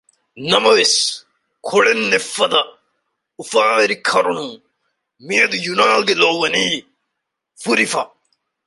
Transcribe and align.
ނަމަވެސް 0.51 0.97
ކޮޅެއް 1.67 2.05
ނެތްފަދަ 2.11 2.61
އުފާވެރި 3.37 3.95
ކަރުނުން 4.09 4.55
މިއަދު 5.25 5.57
ޔުނާލްގެ 5.65 6.13
ލޯ 6.21 6.29
ވަނީ 6.41 6.63
ފުރިފަ 7.61 8.01